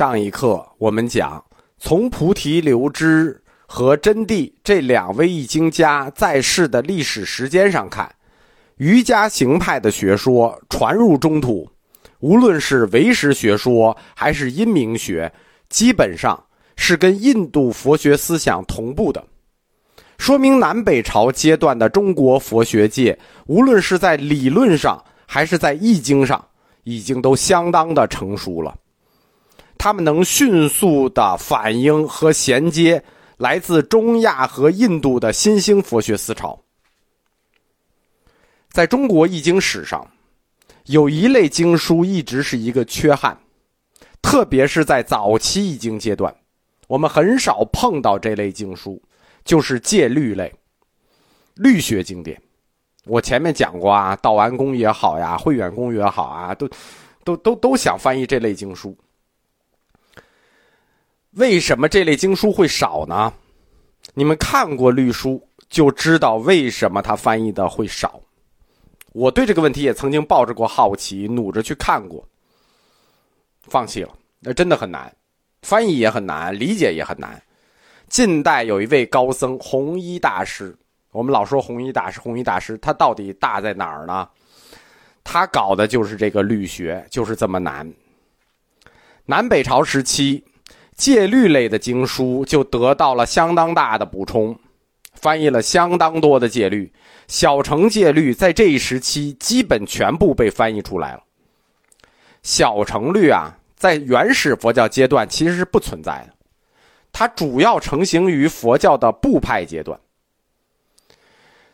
[0.00, 1.44] 上一课我们讲，
[1.76, 8.10] 从菩提流支和真谛这两位易经家在世的历史时间上看，
[8.78, 11.68] 瑜伽行派的学说传入中土，
[12.20, 15.30] 无论是唯识学说还是阴明学，
[15.68, 16.46] 基本上
[16.76, 19.22] 是跟印度佛学思想同步的，
[20.16, 26.42] 说明南北朝阶段的中国佛学界，无论是在理论上还是在易经上，
[26.84, 28.74] 已经都相当的成熟了。
[29.82, 33.02] 他们能迅速的反映和衔接
[33.38, 36.62] 来自中亚和印度的新兴佛学思潮。
[38.68, 40.06] 在中国易经史上，
[40.84, 43.34] 有一类经书一直是一个缺憾，
[44.20, 46.36] 特别是在早期易经阶段，
[46.86, 49.02] 我们很少碰到这类经书，
[49.46, 50.54] 就是戒律类、
[51.54, 52.38] 律学经典。
[53.06, 56.68] 我前面讲过啊，道安公也好呀，慧远公也好啊，都、
[57.24, 58.94] 都、都都想翻译这类经书。
[61.32, 63.32] 为什么这类经书会少呢？
[64.14, 68.20] 你们看过律书就知道为什么它翻译的会少。
[69.12, 72.26] 我对这个问题也曾经抱着过好奇，努着去看过，
[73.62, 74.12] 放弃了。
[74.40, 75.14] 那真的很难，
[75.62, 77.40] 翻译也很难，理解也很难。
[78.08, 80.76] 近代有一位高僧弘一大师，
[81.12, 84.28] 我们老说弘一大师，弘一大师他到底大在哪儿呢？
[85.22, 87.88] 他搞的就是这个律学，就是这么难。
[89.26, 90.42] 南北朝时期。
[91.00, 94.54] 戒律类的经书就得到了相当大的补充，
[95.14, 96.92] 翻译了相当多的戒律。
[97.26, 101.22] 小乘戒律在这一时期基本全部被翻译出来了。
[102.42, 106.34] 小乘律啊，在原始佛教阶段其实是不存在的，
[107.10, 109.98] 它主要成型于佛教的部派阶段。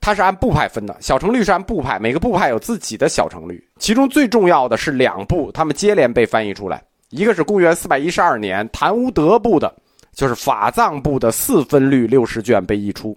[0.00, 6.82] 它是按部派分的，小乘律是按部派，每个部派有自己的小乘律，其中最重要的是两部，它们接连被翻译出来。
[7.10, 9.74] 一个是公元四百一十二年谭无德部的，
[10.12, 13.16] 就是法藏部的四分律六十卷被译出；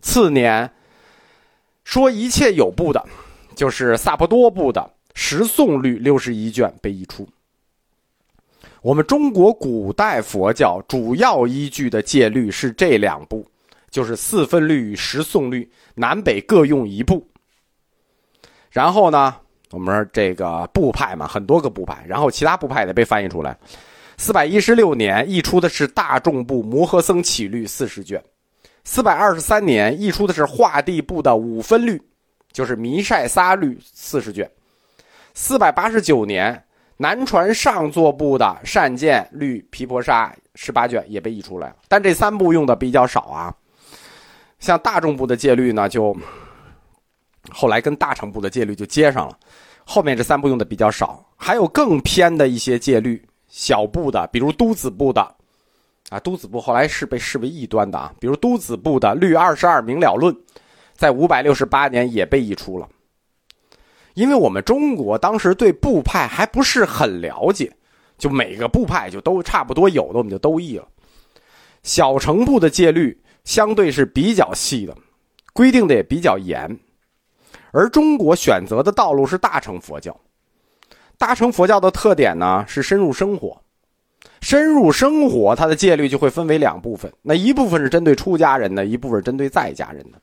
[0.00, 0.70] 次年
[1.84, 3.04] 说一切有部的，
[3.56, 7.28] 就是萨婆多部的十颂律六十一卷被译出。
[8.80, 13.44] 我们中国古代佛教主要依据的戒律是这两部，
[13.90, 17.26] 就是四分律与十颂律，南北各用一部。
[18.70, 19.34] 然后呢？
[19.70, 23.58] 我们说这个部派嘛，很多个部派，然后其他部派也被翻译出来。
[24.16, 28.22] 四百一十六年译出的是大众部摩诃僧起律四十卷，
[28.84, 32.00] 四百二十三年译出的是化地部的五分律，
[32.52, 34.48] 就是弥晒撒律四十卷。
[35.34, 36.64] 四百八十九年
[36.96, 43.52] 南传上座部的善见律毗婆沙十八卷也被译出来了，但这三部用的比较少啊。
[44.60, 46.16] 像大众部的戒律呢，就。
[47.52, 49.38] 后来跟大乘部的戒律就接上了，
[49.84, 55.20] 后面这三部用的比较少，还有更偏的一些戒律，小部的，比如都子部的，
[56.10, 60.34] 啊，都子部后来是被视为异端的啊，比如都子部的《律二十二明了论》，
[60.94, 62.88] 在五百六十八年也被译出了。
[64.14, 67.70] 因为我们中国当时对部派还不是很了解，
[68.16, 70.88] 就每个部派就都差不多有的我们就都译了。
[71.82, 74.96] 小乘部的戒律相对是比较细的，
[75.52, 76.78] 规定的也比较严。
[77.72, 80.18] 而中国选择的道路是大乘佛教，
[81.18, 83.60] 大乘佛教的特点呢是深入生活，
[84.40, 90.20] 深入生活，它的戒律就会分为两部分，那一部分是针对出家人的，一部分针对在家人的，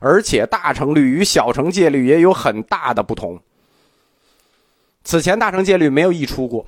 [0.00, 3.38] 而且大乘律与小乘戒律也有很大的不同。
[5.02, 6.66] 此前大乘戒律没有译出过，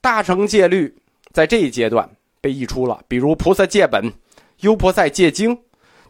[0.00, 0.96] 大乘戒律
[1.32, 2.08] 在这一阶段
[2.40, 4.04] 被译出了，比如《菩萨戒本》
[4.60, 5.56] 《优婆塞戒经》。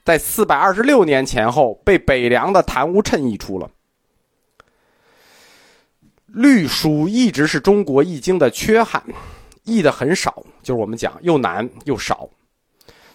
[0.09, 3.71] 在四百二十六年前后，被北凉的谭无谶译出了。
[6.29, 9.05] 律书一直是中国易经的缺憾，
[9.65, 12.27] 译的很少，就是我们讲又难又少。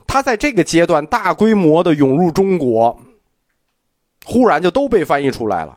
[0.06, 3.02] 它在这个阶段大规模的涌入中国，
[4.24, 5.76] 忽然就都被翻译出来了，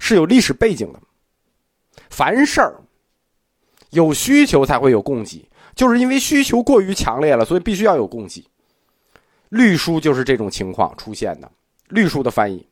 [0.00, 0.98] 是有历史背景的。
[2.10, 2.82] 凡事儿
[3.90, 8.44] 有需求才会有供给，就是因为需求过于强烈了，所以必须要有供给。
[9.48, 11.50] 律书就是这种情况出现的。
[11.88, 12.66] 律书的翻译，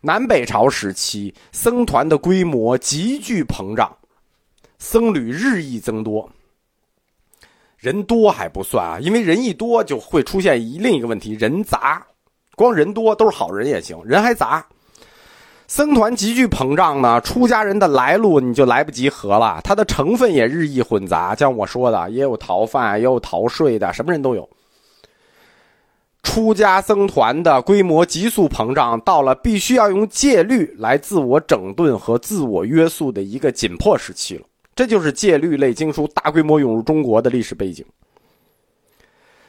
[0.00, 3.94] 南北朝时期僧团的规模急剧膨胀，
[4.78, 6.28] 僧侣日益增多。
[7.76, 12.04] 人多还不算啊，因为人一多就会出现一另一个问题：人杂。
[12.56, 14.66] 光人多都是好人也行，人还杂。
[15.66, 21.34] 僧团急剧膨胀呢，出家人的来路你就来不及合了，它的成分也日益混杂。
[21.34, 24.46] 像我说的，也有逃犯，也有逃税的，什么人都有。
[26.30, 34.46] 出家僧团的规模急速膨胀，到了必须要用戒律来自我整顿和自我约束的一个紧迫时期了。
[34.72, 37.84] 这就是戒律类经书大规模涌入中国的历史背景。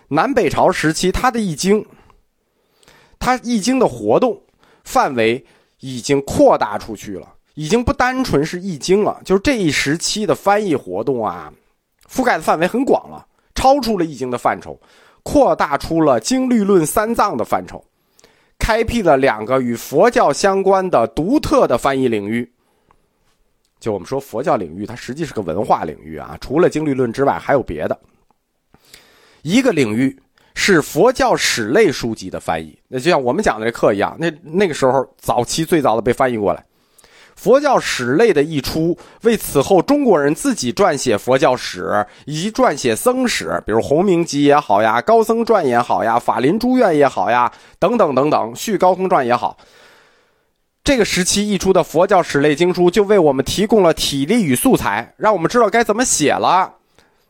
[0.07, 1.85] 南北朝时期，它的易经，
[3.19, 4.41] 它易经的活动
[4.83, 5.45] 范围
[5.81, 11.53] 已经扩大出去了，已经不单纯是易经了，就是这一时期的翻译活动啊，
[12.09, 14.81] 覆盖的范围很广了，超出了易经的范畴，
[15.23, 17.83] 扩大出了经律论三藏的范畴。
[18.59, 22.51] 开辟了两个与佛教相关的独特的翻译领域。
[23.79, 27.99] 就我们说佛教领域，它实际是个文化领域啊，除了经律论之外，还有别的。
[29.41, 30.15] 一个领域
[30.53, 36.63] 是佛教史类书籍的翻译，那就像我们讲的这课一样，那那个时候早期最早的被翻译过来。
[37.41, 49.57] 佛教史类的译出，为此后中国人自己撰写佛教史以及撰写僧史，比如《弘明集》也好呀，《高僧传》也好呀，《法林书院》也好呀，等等等等，《续高僧传》也好，
[50.83, 56.71] 这个时期译出的佛教史类经书，就为我们提供了体力与素材，让我们知道该怎么写了，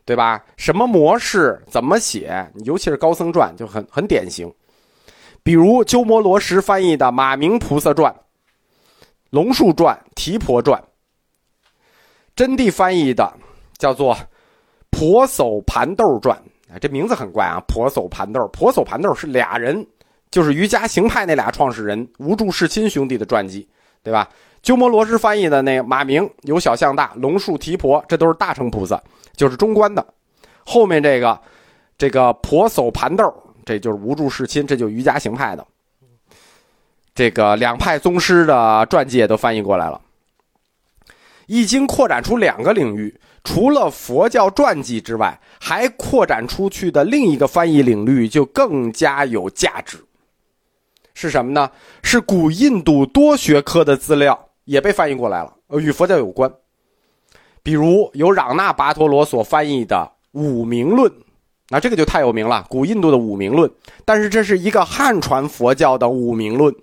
[0.03, 0.43] 对吧？
[0.57, 2.45] 什么模式，怎么写？
[2.65, 4.53] 尤其是《高僧传》就很很典型，
[5.41, 8.11] 比如鸠摩罗什翻译的《马明菩萨传》。
[9.31, 10.83] 龙树传、提婆传，
[12.35, 13.33] 真谛翻译的
[13.77, 14.15] 叫做
[14.89, 16.37] 婆叟盘豆传。
[16.69, 17.57] 哎，这名字很怪啊！
[17.65, 19.87] 婆叟盘豆，婆叟盘豆是俩人，
[20.29, 23.65] 就是瑜伽行派那俩创始人无著世亲兄弟的传记，
[24.03, 24.27] 对吧？
[24.61, 29.01] 鸠摩罗什翻译的那个马明由小向大，龙树提婆，这都是大乘菩萨，
[29.33, 30.05] 就是中观的。
[30.65, 31.39] 后面这个
[31.97, 33.33] 这个婆叟盘豆，
[33.65, 35.65] 这就是无著世亲，这就瑜伽行派的。
[37.13, 39.99] 这个两派宗师的传记也都翻译过来了，
[41.45, 49.97] 《易经》扩展出两个领域，除了佛教传记之外，还扩展出去的另一个翻译领域就更加有价值。
[51.13, 51.69] 是什么呢？
[52.01, 56.51] 是古印度多学科的资料也被翻译过来了，呃，与佛教有关。
[57.61, 60.09] 比如由嚷那跋陀罗所翻译的
[60.39, 61.11] 《五明论》，
[61.67, 63.69] 那这个就太有名了，古印度的《五明论》，
[64.05, 66.73] 但是这是一个汉传佛教的《五明论》。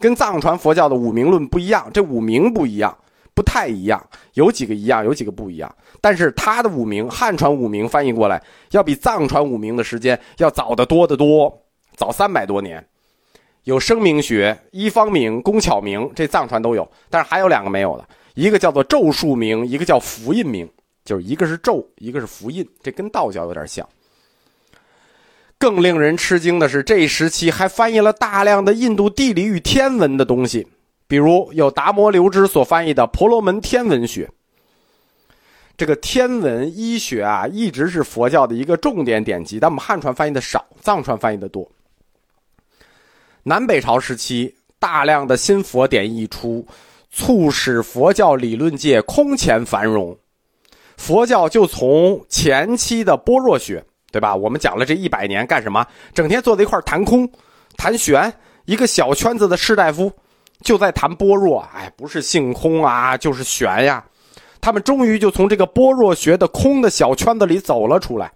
[0.00, 2.96] 跟藏传佛教的五明论不一样，这五明不一样，
[3.34, 5.72] 不太一样，有几个一样，有几个不一样。
[6.00, 11.54] 但是他的五明，汉传五明翻译过来，要比藏传五明的时间要早得多得多，
[11.94, 12.84] 早三百多年。
[13.64, 20.66] 有声明学、一方明、工巧明，这藏传都有，但是还有两个没有的，一个叫做咒术明，一个叫符印明，
[21.04, 23.86] 就是一个是咒，一个是符印，这跟道教有点像。
[25.60, 30.66] 更令人吃惊的是，这一时期还翻译了大量的印度地理与天文的东西，
[31.06, 34.24] 比如有达摩留支所翻译的《婆罗门天文学》。
[35.76, 41.70] 这个天文医学啊，一直是佛教的一个重点典籍，但我们汉传翻译的少，藏传翻译的多。
[43.42, 46.66] 南北朝时期，大量的新佛典译出，
[47.10, 50.16] 促使佛教理论界空前繁荣，
[50.96, 53.84] 佛教就从前期的般若学。
[54.10, 54.34] 对吧？
[54.34, 55.86] 我们讲了这一百年干什么？
[56.12, 57.30] 整天坐在一块谈空、
[57.76, 58.32] 谈玄，
[58.64, 60.12] 一个小圈子的士大夫
[60.62, 61.60] 就在谈般若。
[61.74, 64.04] 哎，不是性空啊，就是玄呀。
[64.60, 68.30] 他们终于就从这个般若学的空的小圈子里走了出来，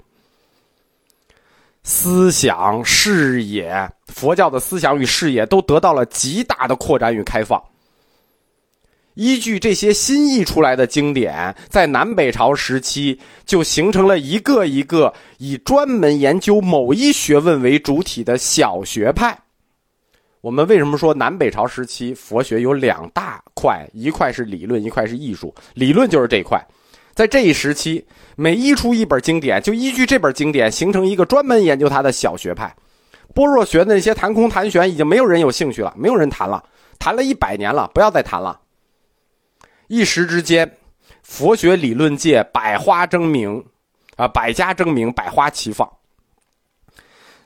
[1.82, 7.62] 思想视野，佛教的思想与视野都得到了极大的扩展与开放。
[9.14, 19.38] 依据这些新译出来的经典，在南北朝时期就形成了一个一个以专门研究某一学问为主体的小学派。
[20.40, 23.88] 我们为什么说南北朝时期佛学有两大块？
[23.92, 25.54] 一块是理论，一块是艺术。
[25.74, 26.60] 理论就是这一块，
[27.14, 28.04] 在这一时期，
[28.36, 32.74] 每译出一本经典，就依据这本经典形成一个专门研究它的小学派。
[33.32, 36.62] 般若学的那些谈空谈玄，已经没有人有兴趣了，没有人谈了，
[36.98, 38.60] 谈了一百年了，不要再谈了。
[39.88, 40.76] 一时之间，
[41.22, 43.64] 佛学理论界百花争鸣，
[44.16, 45.88] 啊，百家争鸣，百花齐放。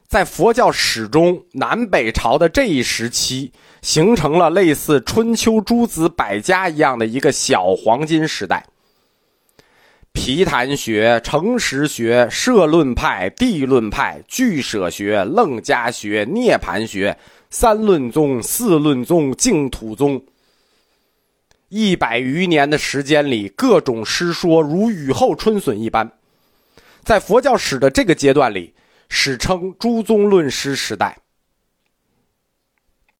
[0.07, 3.53] 在佛教史中，南北朝的这一时期，
[3.83, 8.65] 形成了类似春秋诸子百家一样的一个小黄金时代。
[10.13, 17.17] 毗昙学、诚实学、社论派、地论派、俱舍学、楞伽学、涅盘学、
[17.51, 20.21] 三论宗、四论宗、净土宗。
[21.69, 26.11] 一百余年的时间里，各种诗说如雨后春笋一般，
[27.05, 28.75] 在佛教史的这个阶段里，
[29.11, 31.19] 史称诸宗论师时代。